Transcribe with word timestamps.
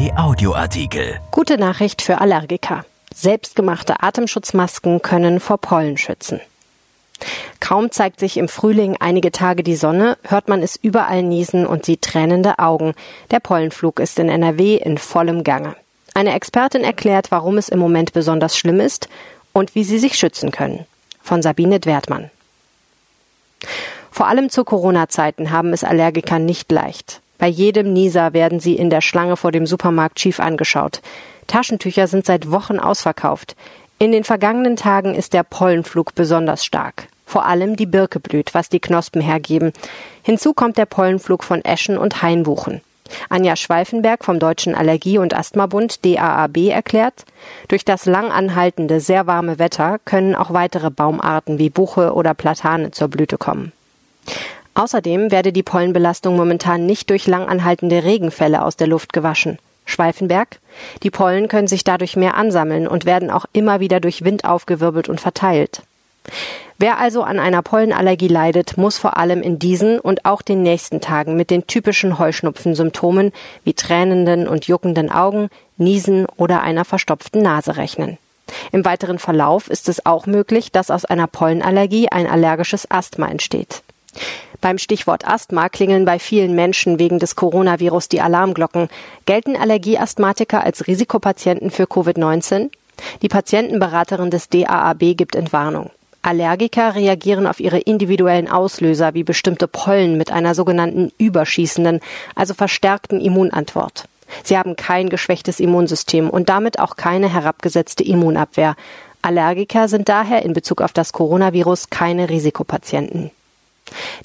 RP 0.00 0.16
Audioartikel. 0.16 1.20
Gute 1.30 1.58
Nachricht 1.58 2.00
für 2.00 2.22
Allergiker. 2.22 2.86
Selbstgemachte 3.14 4.02
Atemschutzmasken 4.02 5.02
können 5.02 5.40
vor 5.40 5.58
Pollen 5.58 5.98
schützen. 5.98 6.40
Kaum 7.60 7.90
zeigt 7.90 8.18
sich 8.18 8.38
im 8.38 8.48
Frühling 8.48 8.96
einige 8.98 9.30
Tage 9.30 9.62
die 9.62 9.76
Sonne, 9.76 10.16
hört 10.22 10.48
man 10.48 10.62
es 10.62 10.76
überall 10.76 11.22
niesen 11.22 11.66
und 11.66 11.84
sieht 11.84 12.00
tränende 12.00 12.58
Augen. 12.58 12.94
Der 13.30 13.40
Pollenflug 13.40 14.00
ist 14.00 14.18
in 14.18 14.30
NRW 14.30 14.76
in 14.76 14.96
vollem 14.96 15.44
Gange. 15.44 15.76
Eine 16.14 16.34
Expertin 16.34 16.82
erklärt, 16.82 17.30
warum 17.30 17.58
es 17.58 17.68
im 17.68 17.78
Moment 17.78 18.14
besonders 18.14 18.56
schlimm 18.56 18.80
ist 18.80 19.08
und 19.52 19.74
wie 19.74 19.84
sie 19.84 19.98
sich 19.98 20.14
schützen 20.14 20.50
können. 20.50 20.86
Von 21.22 21.42
Sabine 21.42 21.78
Dwertmann. 21.78 22.30
Vor 24.10 24.28
allem 24.28 24.48
zu 24.48 24.64
Corona-Zeiten 24.64 25.50
haben 25.50 25.74
es 25.74 25.84
Allergiker 25.84 26.38
nicht 26.38 26.72
leicht. 26.72 27.20
Bei 27.40 27.48
jedem 27.48 27.94
Nieser 27.94 28.34
werden 28.34 28.60
sie 28.60 28.76
in 28.76 28.90
der 28.90 29.00
Schlange 29.00 29.36
vor 29.36 29.50
dem 29.50 29.66
Supermarkt 29.66 30.20
schief 30.20 30.40
angeschaut. 30.40 31.00
Taschentücher 31.46 32.06
sind 32.06 32.26
seit 32.26 32.50
Wochen 32.50 32.78
ausverkauft. 32.78 33.56
In 33.98 34.12
den 34.12 34.24
vergangenen 34.24 34.76
Tagen 34.76 35.14
ist 35.14 35.32
der 35.32 35.42
Pollenflug 35.42 36.14
besonders 36.14 36.64
stark. 36.64 37.08
Vor 37.24 37.46
allem 37.46 37.76
die 37.76 37.86
Birke 37.86 38.20
blüht, 38.20 38.52
was 38.52 38.68
die 38.68 38.78
Knospen 38.78 39.22
hergeben. 39.22 39.72
Hinzu 40.22 40.52
kommt 40.52 40.76
der 40.76 40.84
Pollenflug 40.84 41.42
von 41.42 41.64
Eschen 41.64 41.96
und 41.96 42.22
Hainbuchen. 42.22 42.82
Anja 43.30 43.56
Schweifenberg 43.56 44.22
vom 44.22 44.38
Deutschen 44.38 44.74
Allergie- 44.74 45.18
und 45.18 45.34
Asthmabund 45.34 46.04
DAAB 46.04 46.68
erklärt, 46.68 47.24
durch 47.68 47.84
das 47.84 48.04
lang 48.04 48.30
anhaltende, 48.30 49.00
sehr 49.00 49.26
warme 49.26 49.58
Wetter 49.58 49.98
können 50.04 50.34
auch 50.34 50.52
weitere 50.52 50.90
Baumarten 50.90 51.58
wie 51.58 51.70
Buche 51.70 52.12
oder 52.12 52.34
Platane 52.34 52.90
zur 52.90 53.08
Blüte 53.08 53.38
kommen. 53.38 53.72
Außerdem 54.74 55.30
werde 55.30 55.52
die 55.52 55.62
Pollenbelastung 55.62 56.36
momentan 56.36 56.86
nicht 56.86 57.10
durch 57.10 57.26
lang 57.26 57.48
anhaltende 57.48 58.04
Regenfälle 58.04 58.64
aus 58.64 58.76
der 58.76 58.86
Luft 58.86 59.12
gewaschen. 59.12 59.58
Schweifenberg. 59.84 60.60
Die 61.02 61.10
Pollen 61.10 61.48
können 61.48 61.68
sich 61.68 61.84
dadurch 61.84 62.16
mehr 62.16 62.36
ansammeln 62.36 62.86
und 62.86 63.04
werden 63.04 63.30
auch 63.30 63.46
immer 63.52 63.80
wieder 63.80 64.00
durch 64.00 64.24
Wind 64.24 64.44
aufgewirbelt 64.44 65.08
und 65.08 65.20
verteilt. 65.20 65.82
Wer 66.78 66.98
also 66.98 67.22
an 67.22 67.38
einer 67.38 67.60
Pollenallergie 67.60 68.28
leidet, 68.28 68.78
muss 68.78 68.96
vor 68.96 69.18
allem 69.18 69.42
in 69.42 69.58
diesen 69.58 69.98
und 70.00 70.24
auch 70.24 70.40
den 70.40 70.62
nächsten 70.62 71.00
Tagen 71.00 71.36
mit 71.36 71.50
den 71.50 71.66
typischen 71.66 72.18
Heuschnupfensymptomen 72.18 73.32
wie 73.64 73.74
tränenden 73.74 74.48
und 74.48 74.66
juckenden 74.66 75.10
Augen, 75.10 75.50
Niesen 75.76 76.26
oder 76.36 76.62
einer 76.62 76.84
verstopften 76.86 77.42
Nase 77.42 77.76
rechnen. 77.76 78.16
Im 78.72 78.84
weiteren 78.84 79.18
Verlauf 79.18 79.68
ist 79.68 79.88
es 79.88 80.06
auch 80.06 80.26
möglich, 80.26 80.72
dass 80.72 80.90
aus 80.90 81.04
einer 81.04 81.26
Pollenallergie 81.26 82.08
ein 82.08 82.26
allergisches 82.26 82.90
Asthma 82.90 83.28
entsteht. 83.28 83.82
Beim 84.60 84.78
Stichwort 84.78 85.26
Asthma 85.26 85.68
klingeln 85.68 86.04
bei 86.04 86.18
vielen 86.18 86.54
Menschen 86.54 86.98
wegen 86.98 87.18
des 87.18 87.36
Coronavirus 87.36 88.08
die 88.08 88.20
Alarmglocken. 88.20 88.88
Gelten 89.24 89.56
Allergieasthmatiker 89.56 90.62
als 90.62 90.86
Risikopatienten 90.86 91.70
für 91.70 91.84
Covid-19? 91.84 92.70
Die 93.22 93.28
Patientenberaterin 93.28 94.30
des 94.30 94.48
DAAB 94.48 95.16
gibt 95.16 95.34
Entwarnung. 95.34 95.90
Allergiker 96.22 96.94
reagieren 96.94 97.46
auf 97.46 97.60
ihre 97.60 97.78
individuellen 97.78 98.50
Auslöser 98.50 99.14
wie 99.14 99.24
bestimmte 99.24 99.66
Pollen 99.66 100.18
mit 100.18 100.30
einer 100.30 100.54
sogenannten 100.54 101.12
überschießenden, 101.16 102.00
also 102.34 102.52
verstärkten 102.52 103.20
Immunantwort. 103.20 104.04
Sie 104.44 104.58
haben 104.58 104.76
kein 104.76 105.08
geschwächtes 105.08 105.60
Immunsystem 105.60 106.28
und 106.28 106.50
damit 106.50 106.78
auch 106.78 106.96
keine 106.96 107.32
herabgesetzte 107.32 108.04
Immunabwehr. 108.04 108.76
Allergiker 109.22 109.88
sind 109.88 110.08
daher 110.08 110.44
in 110.44 110.52
Bezug 110.52 110.82
auf 110.82 110.92
das 110.92 111.12
Coronavirus 111.12 111.90
keine 111.90 112.28
Risikopatienten. 112.28 113.30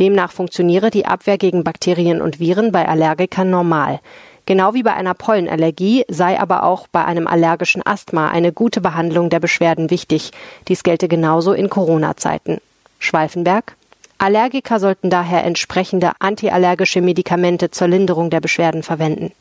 Demnach 0.00 0.32
funktioniere 0.32 0.90
die 0.90 1.06
Abwehr 1.06 1.38
gegen 1.38 1.64
Bakterien 1.64 2.20
und 2.20 2.40
Viren 2.40 2.72
bei 2.72 2.88
Allergikern 2.88 3.50
normal. 3.50 4.00
Genau 4.44 4.74
wie 4.74 4.82
bei 4.82 4.92
einer 4.92 5.14
Pollenallergie 5.14 6.04
sei 6.08 6.38
aber 6.38 6.64
auch 6.64 6.88
bei 6.88 7.04
einem 7.04 7.26
allergischen 7.26 7.84
Asthma 7.84 8.28
eine 8.28 8.52
gute 8.52 8.80
Behandlung 8.80 9.30
der 9.30 9.40
Beschwerden 9.40 9.90
wichtig. 9.90 10.32
Dies 10.68 10.82
gelte 10.82 11.06
genauso 11.06 11.52
in 11.52 11.70
Corona-Zeiten. 11.70 12.58
Schweifenberg 12.98 13.76
Allergiker 14.18 14.78
sollten 14.78 15.10
daher 15.10 15.42
entsprechende 15.44 16.12
antiallergische 16.20 17.00
Medikamente 17.00 17.72
zur 17.72 17.88
Linderung 17.88 18.30
der 18.30 18.40
Beschwerden 18.40 18.84
verwenden. 18.84 19.32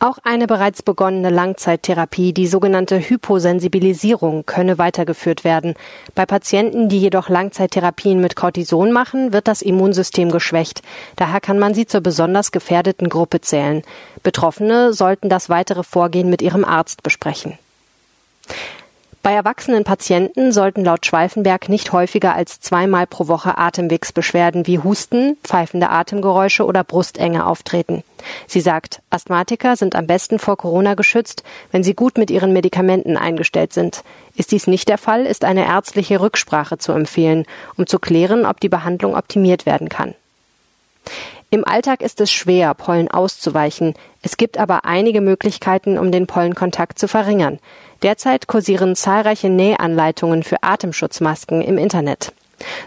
Auch 0.00 0.18
eine 0.22 0.46
bereits 0.46 0.82
begonnene 0.82 1.28
Langzeittherapie, 1.28 2.32
die 2.32 2.46
sogenannte 2.46 3.00
Hyposensibilisierung, 3.00 4.46
könne 4.46 4.78
weitergeführt 4.78 5.42
werden. 5.42 5.74
Bei 6.14 6.24
Patienten, 6.24 6.88
die 6.88 7.00
jedoch 7.00 7.28
Langzeittherapien 7.28 8.20
mit 8.20 8.36
Cortison 8.36 8.92
machen, 8.92 9.32
wird 9.32 9.48
das 9.48 9.60
Immunsystem 9.60 10.30
geschwächt. 10.30 10.82
Daher 11.16 11.40
kann 11.40 11.58
man 11.58 11.74
sie 11.74 11.86
zur 11.86 12.00
besonders 12.00 12.52
gefährdeten 12.52 13.08
Gruppe 13.08 13.40
zählen. 13.40 13.82
Betroffene 14.22 14.92
sollten 14.92 15.28
das 15.28 15.48
weitere 15.48 15.82
Vorgehen 15.82 16.30
mit 16.30 16.42
ihrem 16.42 16.64
Arzt 16.64 17.02
besprechen. 17.02 17.58
Bei 19.22 19.32
erwachsenen 19.32 19.84
Patienten 19.84 20.52
sollten 20.52 20.84
laut 20.84 21.04
Schweifenberg 21.04 21.68
nicht 21.68 21.92
häufiger 21.92 22.34
als 22.34 22.60
zweimal 22.60 23.06
pro 23.06 23.28
Woche 23.28 23.58
Atemwegsbeschwerden 23.58 24.66
wie 24.66 24.78
Husten, 24.78 25.36
pfeifende 25.42 25.90
Atemgeräusche 25.90 26.64
oder 26.64 26.84
Brustenge 26.84 27.44
auftreten. 27.44 28.04
Sie 28.46 28.60
sagt, 28.60 29.02
Asthmatiker 29.10 29.76
sind 29.76 29.96
am 29.96 30.06
besten 30.06 30.38
vor 30.38 30.56
Corona 30.56 30.94
geschützt, 30.94 31.42
wenn 31.72 31.82
sie 31.82 31.94
gut 31.94 32.16
mit 32.16 32.30
ihren 32.30 32.52
Medikamenten 32.52 33.16
eingestellt 33.16 33.72
sind. 33.72 34.04
Ist 34.36 34.52
dies 34.52 34.66
nicht 34.66 34.88
der 34.88 34.98
Fall, 34.98 35.26
ist 35.26 35.44
eine 35.44 35.66
ärztliche 35.66 36.20
Rücksprache 36.20 36.78
zu 36.78 36.92
empfehlen, 36.92 37.44
um 37.76 37.86
zu 37.86 37.98
klären, 37.98 38.46
ob 38.46 38.60
die 38.60 38.68
Behandlung 38.68 39.16
optimiert 39.16 39.66
werden 39.66 39.88
kann. 39.88 40.14
Im 41.50 41.66
Alltag 41.66 42.02
ist 42.02 42.20
es 42.20 42.30
schwer, 42.30 42.74
Pollen 42.74 43.08
auszuweichen. 43.10 43.94
Es 44.20 44.36
gibt 44.36 44.58
aber 44.58 44.84
einige 44.84 45.22
Möglichkeiten, 45.22 45.96
um 45.96 46.12
den 46.12 46.26
Pollenkontakt 46.26 46.98
zu 46.98 47.08
verringern. 47.08 47.58
Derzeit 48.02 48.46
kursieren 48.46 48.94
zahlreiche 48.94 49.48
Nähanleitungen 49.48 50.42
für 50.44 50.62
Atemschutzmasken 50.62 51.62
im 51.62 51.78
Internet. 51.78 52.32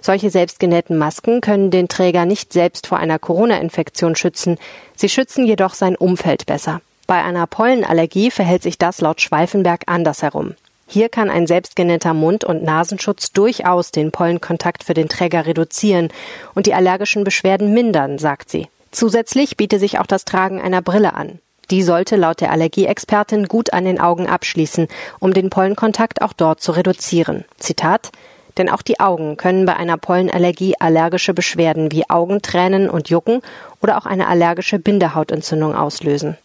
Solche 0.02 0.30
selbstgenähten 0.30 0.98
Masken 0.98 1.42
können 1.42 1.72
den 1.72 1.88
Träger 1.88 2.26
nicht 2.26 2.54
selbst 2.54 2.88
vor 2.88 2.98
einer 2.98 3.20
Corona-Infektion 3.20 4.16
schützen, 4.16 4.58
sie 4.96 5.10
schützen 5.10 5.46
jedoch 5.46 5.74
sein 5.74 5.96
Umfeld 5.96 6.46
besser. 6.46 6.82
Bei 7.08 7.24
einer 7.24 7.48
Pollenallergie 7.48 8.32
verhält 8.32 8.64
sich 8.64 8.78
das 8.78 9.02
laut 9.02 9.22
Schweifenberg 9.22 9.84
andersherum. 9.88 10.56
Hier 10.88 11.08
kann 11.08 11.30
ein 11.30 11.48
selbstgenähter 11.48 12.14
Mund- 12.14 12.44
und 12.44 12.64
Nasenschutz 12.64 13.32
durchaus 13.32 13.92
den 13.92 14.12
Pollenkontakt 14.12 14.84
für 14.84 14.94
den 14.94 15.08
Träger 15.08 15.46
reduzieren 15.46 16.10
und 16.54 16.66
die 16.66 16.74
allergischen 16.74 17.24
Beschwerden 17.24 17.74
mindern, 17.74 18.18
sagt 18.18 18.50
sie. 18.50 18.68
Zusätzlich 18.92 19.56
biete 19.56 19.80
sich 19.80 20.00
auch 20.00 20.06
das 20.06 20.26
Tragen 20.26 20.60
einer 20.60 20.82
Brille 20.82 21.14
an. 21.14 21.40
Die 21.72 21.82
sollte 21.82 22.18
laut 22.18 22.42
der 22.42 22.52
Allergieexpertin 22.52 23.48
gut 23.48 23.74
an 23.74 23.86
den 23.86 24.00
Augen 24.00 24.28
abschließen, 24.28 24.88
um 25.20 25.34
den 25.34 25.50
Pollenkontakt 25.50 26.22
auch 26.22 26.34
dort 26.34 26.62
zu 26.62 26.74
reduzieren. 26.74 27.46
Zitat 27.58 28.12
denn 28.58 28.70
auch 28.70 28.82
die 28.82 29.00
Augen 29.00 29.38
können 29.38 29.66
bei 29.66 29.76
einer 29.76 29.98
Pollenallergie 29.98 30.76
allergische 30.80 31.34
Beschwerden 31.34 31.92
wie 31.92 32.10
Augentränen 32.10 32.90
und 32.90 33.10
Jucken 33.10 33.42
oder 33.82 33.98
auch 33.98 34.06
eine 34.06 34.28
allergische 34.28 34.78
Bindehautentzündung 34.78 35.74
auslösen. 35.74 36.38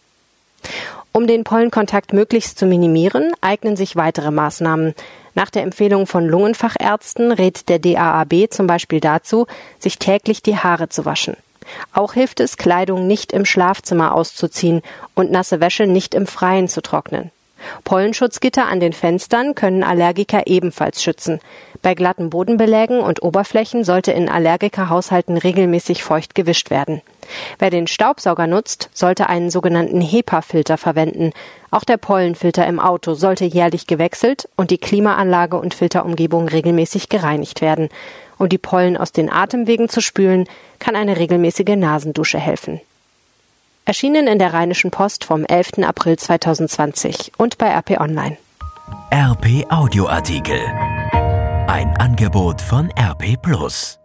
Um 1.11 1.27
den 1.27 1.43
Pollenkontakt 1.43 2.13
möglichst 2.13 2.59
zu 2.59 2.65
minimieren, 2.65 3.33
eignen 3.41 3.75
sich 3.75 3.95
weitere 3.95 4.31
Maßnahmen. 4.31 4.93
Nach 5.35 5.49
der 5.49 5.63
Empfehlung 5.63 6.07
von 6.07 6.27
Lungenfachärzten 6.27 7.31
rät 7.31 7.69
der 7.69 7.79
DAAB 7.79 8.51
zum 8.51 8.67
Beispiel 8.67 8.99
dazu, 8.99 9.47
sich 9.79 9.99
täglich 9.99 10.41
die 10.41 10.57
Haare 10.57 10.89
zu 10.89 11.05
waschen. 11.05 11.35
Auch 11.93 12.13
hilft 12.13 12.39
es, 12.39 12.57
Kleidung 12.57 13.07
nicht 13.07 13.31
im 13.31 13.45
Schlafzimmer 13.45 14.13
auszuziehen 14.13 14.81
und 15.15 15.31
nasse 15.31 15.59
Wäsche 15.59 15.87
nicht 15.87 16.13
im 16.13 16.27
Freien 16.27 16.67
zu 16.67 16.81
trocknen. 16.81 17.31
Pollenschutzgitter 17.83 18.67
an 18.67 18.79
den 18.79 18.93
Fenstern 18.93 19.55
können 19.55 19.83
Allergiker 19.83 20.47
ebenfalls 20.47 21.01
schützen. 21.03 21.39
Bei 21.81 21.93
glatten 21.93 22.29
Bodenbelägen 22.29 22.99
und 22.99 23.21
Oberflächen 23.21 23.83
sollte 23.83 24.11
in 24.11 24.29
Allergikerhaushalten 24.29 25.37
regelmäßig 25.37 26.03
feucht 26.03 26.35
gewischt 26.35 26.69
werden. 26.69 27.01
Wer 27.59 27.69
den 27.69 27.87
Staubsauger 27.87 28.47
nutzt, 28.47 28.89
sollte 28.93 29.29
einen 29.29 29.49
sogenannten 29.49 30.01
HEPA-Filter 30.01 30.77
verwenden. 30.77 31.31
Auch 31.71 31.83
der 31.83 31.97
Pollenfilter 31.97 32.65
im 32.65 32.79
Auto 32.79 33.13
sollte 33.13 33.45
jährlich 33.45 33.87
gewechselt 33.87 34.49
und 34.55 34.71
die 34.71 34.77
Klimaanlage 34.77 35.57
und 35.57 35.73
Filterumgebung 35.73 36.47
regelmäßig 36.47 37.09
gereinigt 37.09 37.61
werden. 37.61 37.89
Um 38.37 38.49
die 38.49 38.57
Pollen 38.57 38.97
aus 38.97 39.11
den 39.11 39.31
Atemwegen 39.31 39.89
zu 39.89 40.01
spülen, 40.01 40.47
kann 40.79 40.95
eine 40.95 41.17
regelmäßige 41.17 41.75
Nasendusche 41.75 42.39
helfen. 42.39 42.81
Erschienen 43.87 44.27
in 44.27 44.37
der 44.37 44.53
Rheinischen 44.53 44.91
Post 44.91 45.23
vom 45.23 45.45
11. 45.45 45.81
April 45.83 46.17
2020 46.17 47.31
und 47.37 47.57
bei 47.57 47.69
RP 47.69 48.01
Online. 48.01 48.37
RP 49.13 49.65
Audioartikel. 49.71 50.59
Ein 51.67 51.95
Angebot 51.97 52.59
von 52.59 52.91
RP 52.99 53.41
Plus. 53.41 53.97